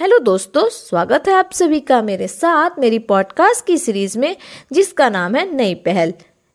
[0.00, 4.36] Hello दोस्तों, स्वागत है आप सभी का मेरे साथ मेरी पॉडकास्ट की सीरीज़ में,
[4.72, 6.12] जिसका नाम है नई पहल।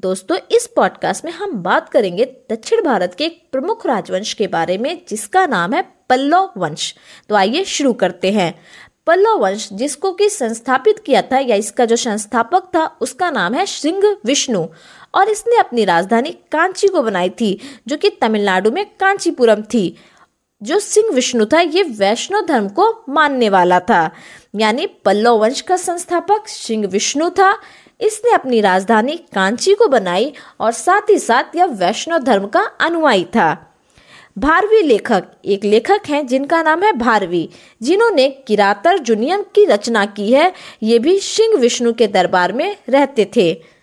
[0.00, 4.78] दोस्तों, इस पॉडकास्ट में हम बात करेंगे दक्षिण भारत के एक प्रमुख राजवंश के बारे
[4.78, 6.94] में, जिसका नाम है पल्लव वंश।
[7.28, 8.60] तो आइए शुरू करते हैं।
[9.06, 13.66] पल्लव वंश जिसको कि संस्थापित किया था, या इसका जो संस्थापक था, उसका नाम है
[13.66, 14.66] सिंह विष्णु।
[15.14, 19.96] और इसने अपनी राजधानी कांची को बनाई थी, जो कि तमिलनाडु में कांचीपुरम थी।
[20.62, 24.10] जो सिंह विष्णु था, ये वैष्णव धर्म को मानने वाला था।
[24.54, 27.58] यानी पल्लव वंश का संस्थापक सिंह विष्णु था।
[28.00, 33.24] इसने अपनी राजधानी कांची को बनाई और साथ ही साथ यह वैष्णव धर्म का अनुयायी
[33.24, 33.72] था।
[34.38, 37.50] भारवी लेखक एक लेखक हैं जिनका नाम है भारवी,
[37.82, 40.52] जिन्होंने किरातर जुनियम की रचना की है।
[40.82, 43.75] ये भी सिंह विष्णु के दरबार में रहते थे।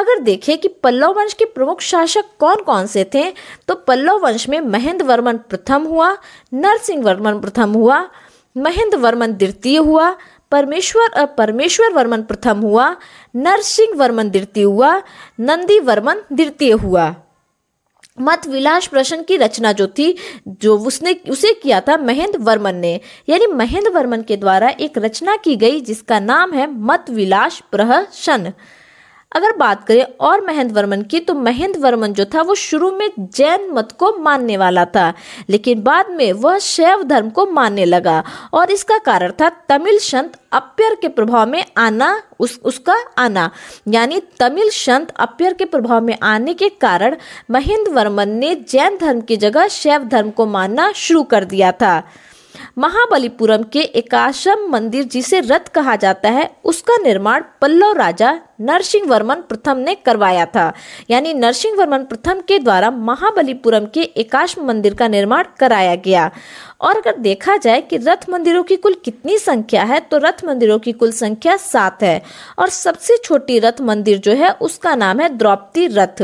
[0.00, 3.30] अगर देखें कि पल्लव वंश के प्रमुख शासक कौन कौन से थे
[3.68, 6.16] तो पल्लव वंश में महेंद्र वर्मन प्रथम हुआ
[6.54, 8.08] नरसिंह वर्मन प्रथम हुआ
[8.56, 10.10] महेंद्र वर्मन द्वितीय हुआ,
[10.50, 12.96] परमेश्वर परमेश्वर वर्मन प्रथम हुआ
[13.36, 15.02] नरसिंह वर्मन द्वितीय हुआ
[15.40, 17.14] नंदी वर्मन द्वितीय हुआ।
[18.20, 20.16] मत विलास प्रश्न की रचना जो थी,
[20.48, 25.36] जो उसने, उसे किया था महेंद्र वर्मन ने। यानी महेंद्र वर्मन के द्वारा एक रचना
[25.36, 28.52] की गई, जिसका नाम है मत विलास प्रहसन।
[29.32, 33.10] अगर बात करें और महेंद्र वर्मन की तो महेंद्र वर्मन जो था, वो शुरू में
[33.18, 35.12] जैन मत को मानने वाला था,
[35.50, 38.22] लेकिन बाद में वह शैव धर्म को मानने लगा
[38.52, 43.50] और इसका कारण था तमिल संत अप्यर के प्रभाव में आना, उस, उसका आना।
[43.88, 47.16] यानी तमिल संत अप्यर के प्रभाव में आने के कारण
[47.50, 52.02] महेंद्र वर्मन ने जैन धर्म की जगह शैव धर्म को मानना शुरू कर दिया था।
[52.78, 59.40] महाबलीपुरम के एकाशम मंदिर जिसे रथ कहा जाता है, उसका निर्माण पल्लव राजा नरसिंह वर्मन
[59.48, 60.72] प्रथम ने करवाया था।
[61.10, 66.30] यानी नरसिंह वर्मन प्रथम के द्वारा महाबलीपुरम के एकाश मंदिर का निर्माण कराया गया।
[66.80, 70.78] और अगर देखा जाए कि रथ मंदिरों की कुल कितनी संख्या है तो रथ मंदिरों
[70.78, 72.22] की कुल संख्या सात है।
[72.58, 76.22] और सबसे छोटी रथ मंदिर जो है, उसका नाम है द्रौपदी रथ।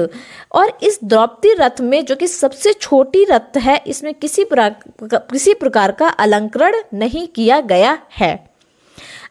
[0.53, 5.55] और इस द्रौपदी रथ में जो कि सबसे छोटी रथ है, इसमें किसी प्रकार किसी
[5.55, 8.46] प्रकार का अलंकरण नहीं किया गया है।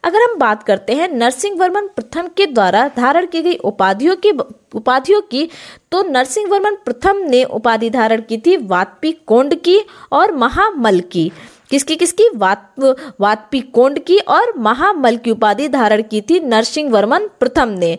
[0.05, 4.31] अगर हम बात करते हैं नरसिंह वर्मन प्रथम के द्वारा धारण की गई उपाधियों की
[4.75, 5.49] उपाधियों की
[5.91, 9.79] तो नरसिंह वर्मन प्रथम ने उपाधि धारण की थी वातपी कोंड की
[10.11, 11.31] और महामल की।
[11.69, 12.29] किसकी किसकी?
[12.35, 12.75] वात,
[13.21, 17.97] वातपी कोंड की और महामल की उपाधि धारण की थी नरसिंह वर्मन प्रथम ने।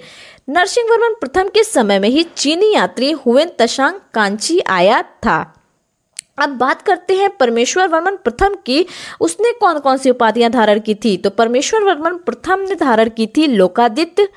[0.48, 5.55] नरसिंह वर्मन प्रथम के समय में ही चीनी यात्री हुएन तशांग कांची आया था।
[6.38, 8.86] अब बात करते हैं परमेश्वर वर्मन प्रथम की।
[9.20, 11.16] उसने कौन कौन सी उपाधियाँ धारण की थी?
[11.16, 14.28] तो परमेश्वर वर्मन प्रथम ने धारण की थी लोकादित्य,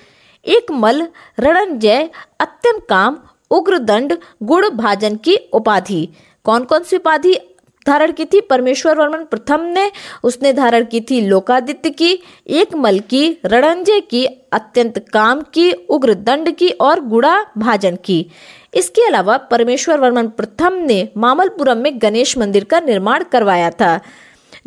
[0.46, 1.08] एक मल,
[1.40, 2.10] रणंजय
[2.40, 3.18] अत्यम काम
[3.52, 6.08] उग्र दंड गुड़ भाजन की उपाधि।
[6.44, 7.49] कौन कौन सी उपाधि?
[7.88, 9.92] धारण की थी। परमेश्वर वर्मन प्रथम ने
[10.24, 16.14] उसने धारण की थी लोकादित्य की, एक मल की, रणंजय की, अत्यंत काम की, उग्र
[16.14, 18.32] दंड की और गुड़ा भाजन की।
[18.74, 24.00] इसके अलावा परमेश्वर वर्मन प्रथम ने मामलपुरम में गणेश मंदिर का निर्माण करवाया था।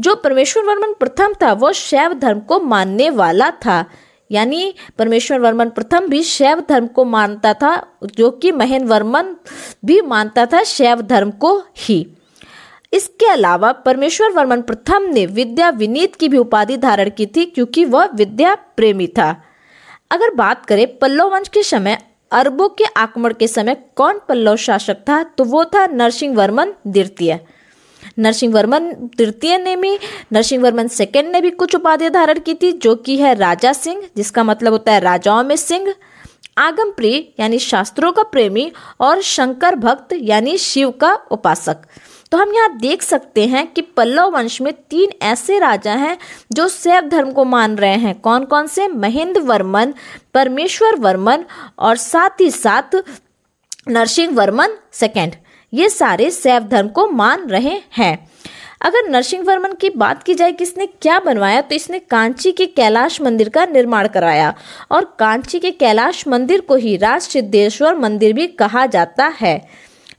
[0.01, 3.85] जो परमेश्वर वर्मन प्रथम था, वो शैव धर्म को मानने वाला था।
[4.31, 7.87] यानी परमेश्वर वर्मन प्रथम भी शैव धर्म को मानता था,
[8.17, 9.37] जो कि महेंद्र वर्मन
[9.85, 12.07] भी मानता था शैव धर्म को ही।
[12.93, 17.85] इसके अलावा परमेश्वर वर्मन प्रथम ने विद्या विनीत की भी उपाधि धारण की थी क्योंकि
[17.85, 19.31] वह विद्या प्रेमी था।
[20.11, 21.99] अगर बात करें पल्लव वंश के समय,
[22.33, 27.39] अरबों के आक्रमण के समय कौन पल्लव शासक था तो वो था नरसिंह वर्मन द्वितीय।
[28.19, 29.99] नरसिंह वर्मन तृतीय ने भी,
[30.33, 34.03] नरसिंह वर्मन सेकेंड ने भी कुछ उपाधियाँ धारण की थी, जो कि है राजा सिंह,
[34.17, 35.95] जिसका मतलब होता है राजाओं में सिंह
[36.59, 38.71] आगम प्रिय यानी शास्त्रों का प्रेमी,
[39.01, 41.87] और शंकर भक्त, यानी शिव का उपासक।
[42.33, 46.17] तो हम यहाँ देख सकते हैं कि पल्लव वंश में तीन ऐसे राजा हैं
[46.53, 48.87] जो शैव धर्म को मान रहे हैं। कौन कौन से?
[48.89, 49.93] महेंद्र वर्मन,
[50.35, 51.45] परमेश्वर वर्मन
[51.79, 52.97] और साथ ही साथ
[53.89, 55.35] नरसिंह वर्मन सेकेंड
[55.73, 58.17] ये सारे शैव धर्म को मान रहे हैं।
[58.81, 62.67] अगर नरसिंह वर्मन की बात की जाए कि इसने क्या बनवाया तो इसने कांची के
[62.67, 64.55] कैलाश मंदिर का निर्माण कराया
[64.91, 69.57] और कांची के कैलाश मंदिर को ही राज सिद्धेश्वर मंदिर भी कहा जाता है।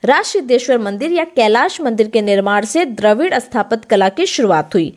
[0.04, 4.96] राज सिद्धेश्वर मंदिर या कैलाश मंदिर के निर्माण से द्रविड़ स्थापत कला की शुरुआत हुई।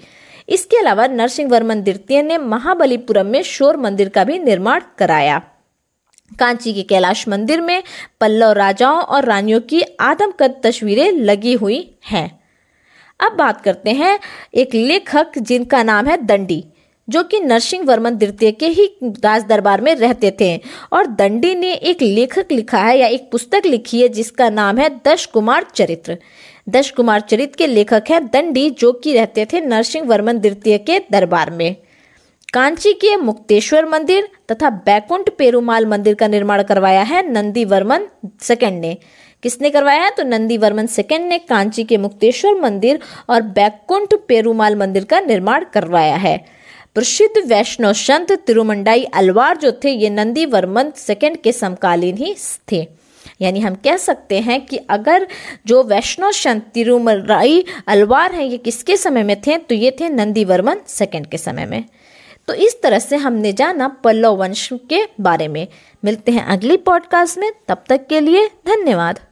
[0.49, 5.37] इसके अलावा नरसिंह वर्मन द्वितीय ने महाबलीपुरम में शोर मंदिर का भी निर्माण कराया।
[6.39, 7.83] कांची के कैलाश मंदिर में
[8.21, 12.29] पल्लव राजाओं और रानियों की आदमकद तस्वीरें लगी हुई हैं।
[13.19, 14.19] अब बात करते हैं
[14.53, 16.63] एक लेखक जिनका नाम है दंडी।
[17.09, 20.61] जो कि नरसिंह वर्मन द्वितीय के ही राज दरबार में रहते थे।
[20.93, 24.89] और दंडी ने एक लेखक लिखा है या एक पुस्तक लिखी है जिसका नाम है
[25.07, 26.17] दश कुमार चरित्र।
[26.69, 30.99] दश कुमार चरित्र के लेखक हैं दंडी जो कि रहते थे नरसिंह वर्मन द्वितीय के
[30.99, 31.75] दरबार में।
[32.53, 38.07] कांची के मुक्तेश्वर मंदिर तथा बैकुंठ पेरुमाल मंदिर का निर्माण करवाया है नंदी वर्मन
[38.41, 38.97] सेकेंड ने।
[39.43, 40.11] किसने करवाया है?
[40.11, 42.99] तो नंदी वर्मन सेकंड ने कांची के मुक्तेश्वर मंदिर
[43.29, 46.56] और बैकुंठ पेरुमाल मंदिर का निर्माण करवाया है।
[46.97, 52.35] प्रसिद्ध वैष्णव संत तिरुमंडाई अलवार जो थे, ये नंदी वर्मन सेकेंड के समकालीन ही
[52.71, 52.87] थे।
[53.41, 55.27] यानी हम कह सकते हैं कि अगर
[55.65, 60.45] जो वैष्णव संत तिरुमराई अलवार हैं, ये किसके समय में थे तो ये थे नंदी
[60.45, 61.83] वर्मन सेकंड के समय में।
[62.47, 65.67] तो इस तरह से हमने जाना पल्लव वंश के बारे में।
[66.05, 69.19] मिलते हैं अगली पॉडकास्ट में, तब तक के लिए धन्यवाद।